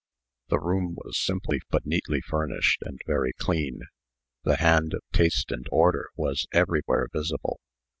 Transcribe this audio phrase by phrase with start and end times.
[0.49, 3.81] The room was simply but neatly furnished, and very clean.
[4.43, 7.59] The hand of taste and order was everywhere visible.